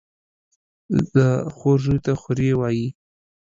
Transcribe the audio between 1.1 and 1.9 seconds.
د خور